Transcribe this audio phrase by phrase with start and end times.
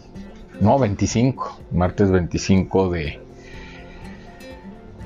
[0.62, 1.58] No, 25.
[1.70, 3.20] Martes 25 de,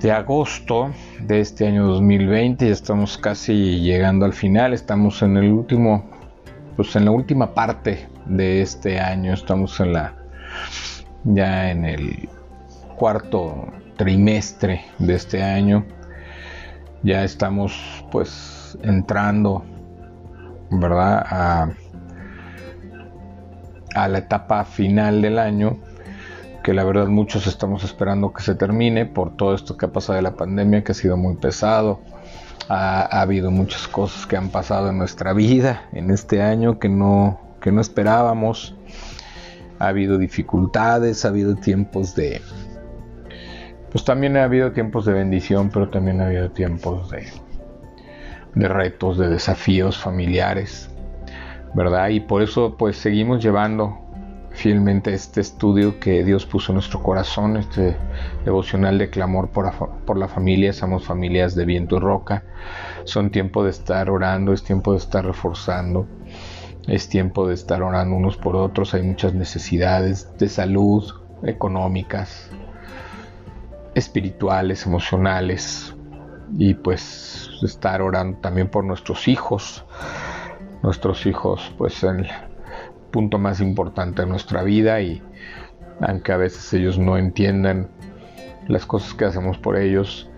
[0.01, 0.93] de agosto
[1.23, 2.67] de este año 2020.
[2.67, 4.75] Ya estamos casi llegando al final.
[4.75, 6.09] Estamos en el último.
[6.77, 9.35] Pues en la última parte de este año.
[9.35, 10.20] Estamos en la
[11.25, 12.29] ya en el
[12.97, 15.85] cuarto trimestre de este año.
[17.03, 19.65] Ya estamos pues entrando,
[20.71, 21.25] ¿verdad?
[21.29, 21.71] A,
[23.95, 25.79] a la etapa final del año,
[26.63, 30.17] que la verdad muchos estamos esperando que se termine por todo esto que ha pasado
[30.17, 32.01] de la pandemia, que ha sido muy pesado.
[32.69, 36.89] Ha, ha habido muchas cosas que han pasado en nuestra vida en este año que
[36.89, 38.77] no, que no esperábamos
[39.81, 42.41] ha habido dificultades, ha habido tiempos de...
[43.91, 47.27] Pues también ha habido tiempos de bendición, pero también ha habido tiempos de,
[48.55, 50.89] de retos, de desafíos familiares,
[51.75, 52.11] ¿verdad?
[52.11, 53.99] Y por eso pues seguimos llevando
[54.51, 57.97] fielmente este estudio que Dios puso en nuestro corazón, este
[58.45, 62.45] devocional de clamor por, la familia, somos familias de viento y roca,
[63.05, 66.07] son tiempo de estar orando, es tiempo de estar reforzando,
[66.87, 68.95] es tiempo de estar orando unos por otros.
[68.95, 71.05] Hay muchas necesidades de salud,
[71.43, 72.51] económicas,
[73.95, 75.95] espirituales, emocionales.
[76.59, 79.85] Y pues estar orando también por nuestros hijos.
[80.83, 82.27] Nuestros hijos, pues el
[83.11, 85.01] punto más importante de nuestra vida.
[85.01, 85.23] Y
[86.01, 87.89] aunque a veces ellos no entiendan
[88.67, 90.29] las cosas que hacemos por ellos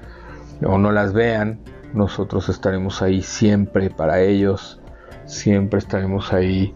[0.64, 1.60] o no las vean,
[1.94, 4.81] nosotros estaremos ahí siempre para ellos
[5.24, 6.74] siempre estaremos ahí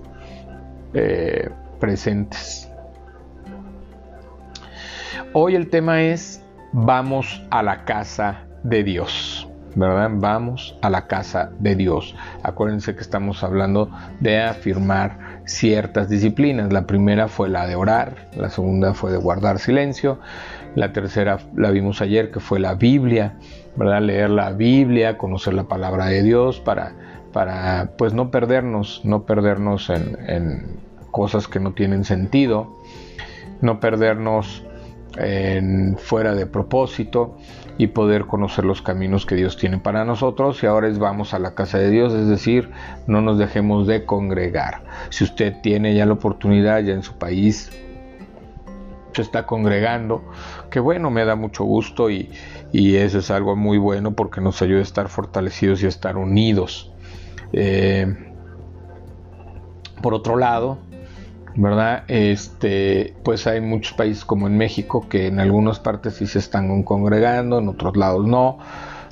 [0.95, 1.49] eh,
[1.81, 2.71] presentes.
[5.33, 9.49] Hoy el tema es vamos a la casa de Dios.
[9.75, 10.11] ¿Verdad?
[10.15, 12.17] Vamos a la casa de Dios.
[12.43, 13.91] Acuérdense que estamos hablando
[14.21, 16.73] de afirmar ciertas disciplinas.
[16.73, 20.19] La primera fue la de orar, la segunda fue de guardar silencio,
[20.75, 23.35] la tercera la vimos ayer que fue la Biblia,
[23.77, 24.03] ¿verdad?
[24.03, 26.93] Leer la Biblia, conocer la palabra de Dios para
[27.37, 30.81] para pues no perdernos, no perdernos en,
[31.11, 32.79] cosas que no tienen sentido,
[33.61, 34.65] no perdernos
[35.19, 37.37] en, fuera de propósito
[37.79, 41.39] y poder conocer los caminos que Dios tiene para nosotros y ahora es vamos a
[41.39, 42.71] la casa de Dios, es decir,
[43.07, 44.83] no nos dejemos de congregar.
[45.11, 47.71] Si usted tiene ya la oportunidad ya en su país
[49.13, 50.23] se está congregando,
[50.71, 52.31] que bueno, me da mucho gusto y,
[52.73, 56.17] y eso es algo muy bueno porque nos ayuda a estar fortalecidos y a estar
[56.19, 56.93] unidos.
[57.53, 58.15] Eh,
[60.03, 60.79] por otro lado,
[61.57, 62.05] ¿verdad?
[62.09, 66.83] Este, pues hay muchos países como en México que en algunas partes sí se están
[66.83, 68.59] congregando, en otros lados no.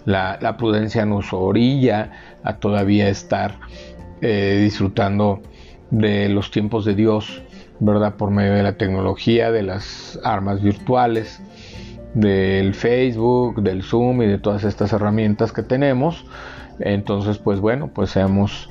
[0.04, 2.10] La, prudencia nos orilla
[2.42, 3.58] a todavía estar
[4.20, 5.40] eh, disfrutando
[5.90, 7.42] de los tiempos de Dios,
[7.80, 8.16] ¿verdad?
[8.16, 11.40] Por medio de la tecnología, de las armas virtuales,
[12.12, 16.26] del Facebook, del Zoom y de todas estas herramientas que tenemos.
[16.80, 18.68] Entonces, pues bueno, pues seamos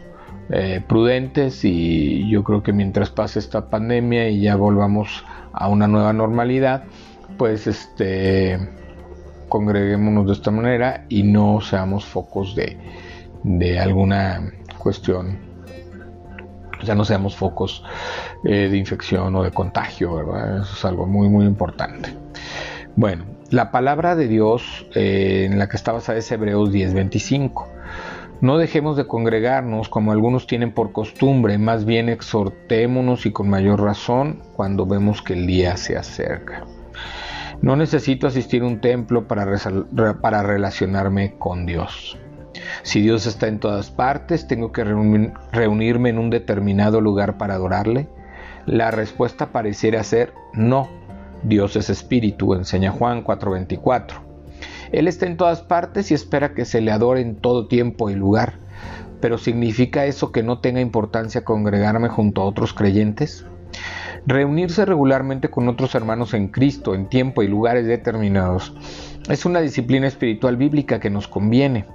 [0.50, 5.88] eh, prudentes y yo creo que mientras pase esta pandemia y ya volvamos a una
[5.88, 6.84] nueva normalidad,
[7.38, 8.60] pues este
[9.50, 12.78] congreguémonos de esta manera y no seamos focos de,
[13.44, 15.38] de alguna cuestión,
[16.86, 17.84] sea, no seamos focos
[18.44, 20.62] eh, de infección o de contagio, ¿verdad?
[20.62, 22.14] Eso es algo muy, muy importante.
[22.96, 27.68] Bueno, la palabra de Dios eh, en la que está basada es Hebreos 10:25.
[28.44, 33.82] No dejemos de congregarnos como algunos tienen por costumbre, más bien exhortémonos y con mayor
[33.82, 36.66] razón cuando vemos que el día se acerca.
[37.62, 39.46] No necesito asistir a un templo para,
[40.22, 42.18] para relacionarme con Dios.
[42.82, 48.10] Si Dios está en todas partes, tengo que reunirme en un determinado lugar para adorarle.
[48.66, 50.90] La respuesta pareciera ser no
[51.44, 54.33] Dios es espíritu, enseña Juan 4:24.
[54.94, 58.16] Él está en todas partes y espera que se le adore en todo tiempo y
[58.16, 58.60] lugar.
[59.20, 63.46] Pero ¿significa eso que no tenga importancia congregarme junto a otros creyentes?
[64.28, 68.74] Reunirse regularmente con otros hermanos en Cristo en tiempo y lugares determinados
[69.30, 71.86] es una disciplina espiritual bíblica que nos conviene.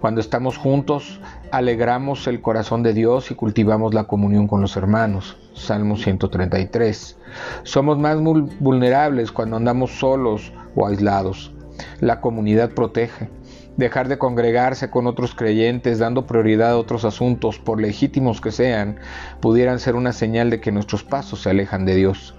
[0.00, 1.20] Cuando estamos juntos,
[1.50, 5.36] alegramos el corazón de Dios y cultivamos la comunión con los hermanos.
[5.54, 7.18] Salmo 133.
[7.64, 8.18] Somos más
[8.58, 11.52] vulnerables cuando andamos solos o aislados.
[12.00, 13.28] La comunidad protege.
[13.76, 18.98] Dejar de congregarse con otros creyentes dando prioridad a otros asuntos, por legítimos que sean,
[19.40, 22.34] pudieran ser una señal de que nuestros pasos se alejan de Dios.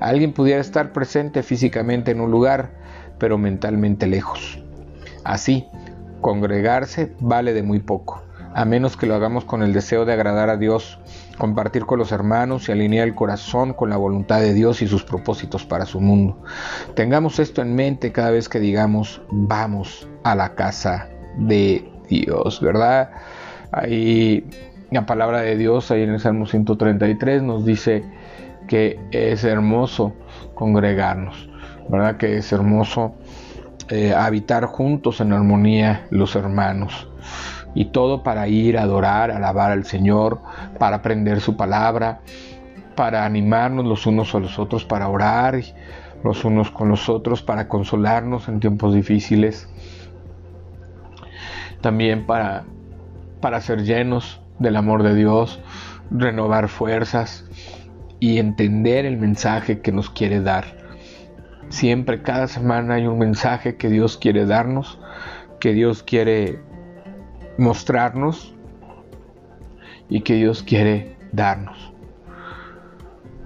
[0.00, 2.72] Alguien pudiera estar presente físicamente en un lugar,
[3.18, 4.62] pero mentalmente lejos.
[5.24, 5.66] Así,
[6.20, 8.22] congregarse vale de muy poco,
[8.56, 10.98] a menos que lo hagamos con el deseo de agradar a Dios,
[11.36, 15.04] compartir con los hermanos y alinear el corazón con la voluntad de Dios y sus
[15.04, 16.42] propósitos para su mundo.
[16.94, 23.10] Tengamos esto en mente cada vez que digamos vamos a la casa de Dios, ¿verdad?
[23.72, 24.48] Ahí
[24.90, 28.04] la palabra de Dios, ahí en el Salmo 133, nos dice
[28.68, 30.14] que es hermoso
[30.54, 31.50] congregarnos,
[31.90, 32.16] ¿verdad?
[32.16, 33.16] Que es hermoso
[33.90, 37.06] eh, habitar juntos en armonía los hermanos.
[37.76, 40.40] Y todo para ir a adorar, alabar al Señor,
[40.78, 42.22] para aprender su palabra,
[42.96, 45.60] para animarnos los unos a los otros, para orar
[46.24, 49.68] los unos con los otros, para consolarnos en tiempos difíciles.
[51.82, 52.64] También para,
[53.40, 55.60] para ser llenos del amor de Dios,
[56.10, 57.44] renovar fuerzas
[58.18, 60.64] y entender el mensaje que nos quiere dar.
[61.68, 64.98] Siempre, cada semana hay un mensaje que Dios quiere darnos,
[65.60, 66.60] que Dios quiere
[67.58, 68.54] mostrarnos
[70.08, 71.92] y que Dios quiere darnos.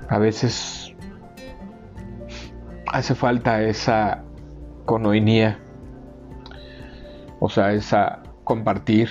[0.08, 0.94] A veces
[2.86, 4.24] hace falta esa
[4.84, 5.58] conoinía,
[7.38, 9.08] o sea, esa compartir,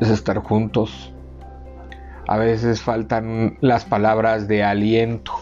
[0.00, 1.14] es estar juntos,
[2.28, 5.32] a veces faltan las palabras de aliento.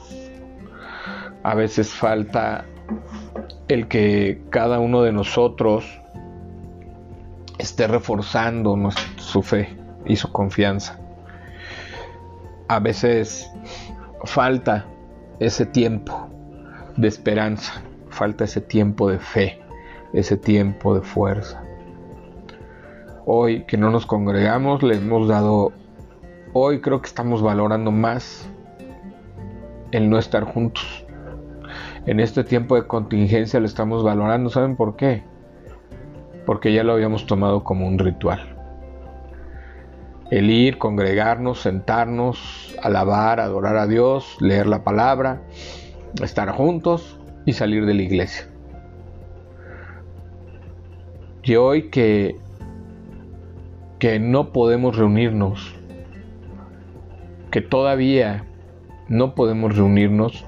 [1.43, 2.67] A veces falta
[3.69, 6.01] el que cada uno de nosotros
[7.59, 8.77] esté reforzando
[9.17, 10.99] su fe y su confianza.
[12.69, 13.51] A veces
[14.25, 14.87] falta
[15.39, 16.29] ese tiempo
[16.97, 19.61] de esperanza, falta ese tiempo de fe,
[20.13, 21.63] ese tiempo de fuerza.
[23.27, 25.73] Hoy que no nos congregamos le hemos dado
[26.53, 28.49] hoy creo que estamos valorando más
[29.91, 31.05] el no estar juntos.
[32.07, 34.51] En este tiempo de contingencia lo estamos valorando.
[34.51, 35.25] ¿Saben por qué?
[36.47, 38.57] Porque ya lo habíamos tomado como un ritual.
[40.31, 45.43] El ir, congregarnos, sentarnos, alabar, adorar a Dios, leer la palabra,
[46.23, 48.47] estar juntos y salir de la iglesia.
[51.43, 52.37] Y hoy que,
[53.99, 55.75] que no podemos reunirnos
[57.55, 58.45] que todavía
[59.07, 60.45] no podemos reunirnos,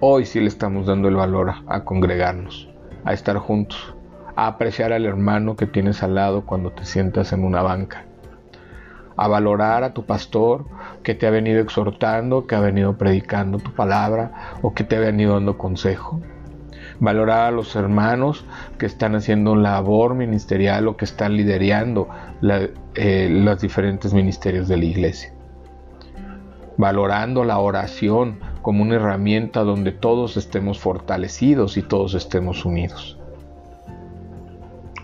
[0.00, 2.66] hoy sí le estamos dando el valor a, congregarnos,
[3.04, 3.94] a estar juntos,
[4.36, 8.04] a apreciar al hermano que tienes al lado cuando te sientas en una banca,
[9.16, 10.66] a valorar a tu pastor
[11.02, 14.32] que te ha venido exhortando, que ha venido predicando tu palabra
[14.62, 16.20] o que te ha venido dando consejo.
[17.00, 18.44] Valorar a los hermanos
[18.78, 22.08] que están haciendo labor ministerial o que están liderando
[22.94, 25.34] eh, los diferentes ministerios de la iglesia
[26.76, 33.18] valorando la oración como una herramienta donde todos estemos fortalecidos y todos estemos unidos.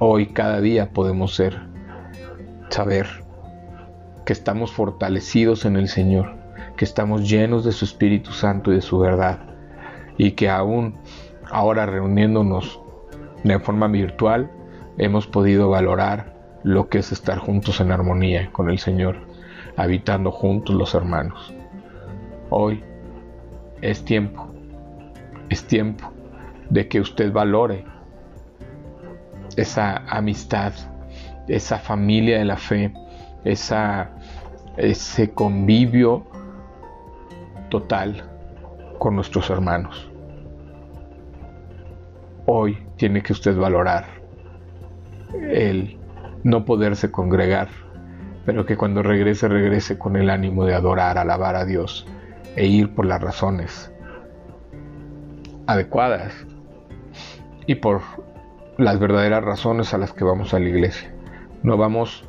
[0.02, 1.60] Hoy cada día podemos ser,
[2.70, 3.06] saber
[4.24, 6.36] que estamos fortalecidos en el Señor,
[6.78, 9.40] que estamos llenos de su Espíritu Santo y de su verdad,
[10.16, 10.94] y que aún
[11.50, 12.80] ahora reuniéndonos
[13.44, 14.50] de forma virtual,
[14.96, 19.18] hemos podido valorar lo que es estar juntos en armonía con el Señor,
[19.76, 21.52] habitando juntos los hermanos.
[22.48, 22.82] Hoy
[23.82, 24.48] es tiempo,
[25.50, 26.10] es tiempo
[26.70, 27.84] de que usted valore
[29.56, 30.72] esa amistad,
[31.48, 32.92] esa familia de la fe,
[33.44, 34.10] esa,
[34.76, 36.26] ese convivio
[37.68, 38.24] total
[38.98, 40.10] con nuestros hermanos.
[42.46, 44.06] Hoy tiene que usted valorar
[45.32, 45.98] el
[46.42, 47.68] no poderse congregar,
[48.44, 52.06] pero que cuando regrese regrese con el ánimo de adorar, alabar a Dios
[52.56, 53.92] e ir por las razones
[55.66, 56.34] adecuadas
[57.66, 58.00] y por
[58.78, 61.12] las verdaderas razones a las que vamos a la iglesia.
[61.62, 62.24] No vamos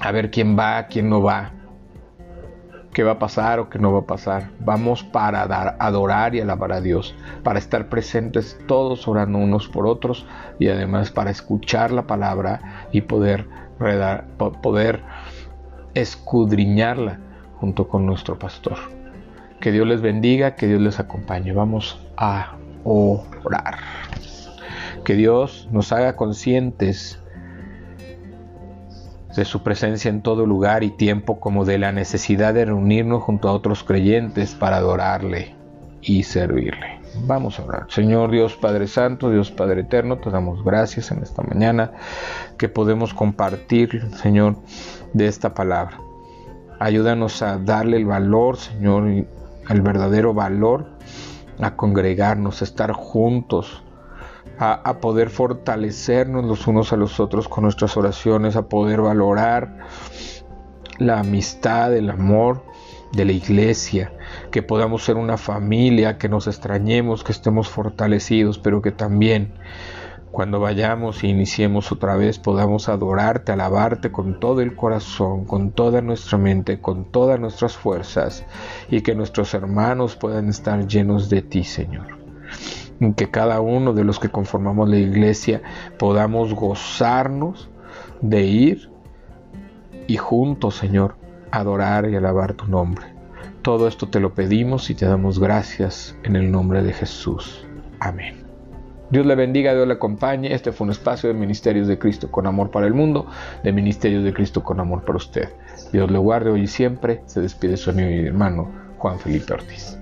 [0.00, 1.52] a ver quién va, quién no va,
[2.92, 4.50] qué va a pasar o qué no va a pasar.
[4.60, 9.86] Vamos para dar, adorar y alabar a Dios, para estar presentes todos orando unos por
[9.86, 10.26] otros
[10.58, 13.46] y además para escuchar la palabra y poder,
[14.62, 15.02] poder
[15.94, 17.18] escudriñarla
[17.58, 18.76] junto con nuestro pastor.
[19.60, 21.52] Que Dios les bendiga, que Dios les acompañe.
[21.52, 23.76] Vamos a orar.
[25.04, 27.18] Que Dios nos haga conscientes
[29.36, 33.48] de su presencia en todo lugar y tiempo como de la necesidad de reunirnos junto
[33.48, 35.56] a otros creyentes para adorarle
[36.02, 37.00] y servirle.
[37.26, 37.86] Vamos a orar.
[37.88, 41.92] Señor Dios Padre Santo, Dios Padre Eterno, te damos gracias en esta mañana
[42.58, 44.56] que podemos compartir, Señor,
[45.12, 45.98] de esta palabra.
[46.78, 50.86] Ayúdanos a darle el valor, Señor, el verdadero valor
[51.60, 53.82] a congregarnos, a estar juntos,
[54.58, 59.78] a, poder fortalecernos los unos a los otros con nuestras oraciones, a poder valorar
[60.98, 62.62] la amistad, el amor
[63.12, 64.12] de la iglesia,
[64.50, 69.54] que podamos ser una familia, que nos extrañemos, que estemos fortalecidos, pero que también
[70.30, 76.00] cuando vayamos e iniciemos otra vez podamos adorarte, alabarte con todo el corazón, con toda
[76.00, 78.46] nuestra mente, con todas nuestras fuerzas
[78.90, 82.16] y que nuestros hermanos puedan estar llenos de ti, Señor.
[83.16, 85.62] Que cada uno de los que conformamos la iglesia
[85.98, 87.68] podamos gozarnos
[88.20, 88.90] de ir
[90.06, 91.16] y juntos, Señor,
[91.50, 93.06] adorar y alabar tu nombre.
[93.62, 97.66] Todo esto te lo pedimos y te damos gracias en el nombre de Jesús.
[98.00, 98.42] Amén.
[99.10, 100.54] Dios le bendiga, Dios le acompañe.
[100.54, 103.26] Este fue un espacio de Ministerios de Cristo con amor para el mundo,
[103.62, 105.50] de Ministerios de Cristo con amor para usted.
[105.92, 107.22] Dios le guarde hoy y siempre.
[107.26, 110.01] Se despide su amigo y hermano Juan Felipe Ortiz.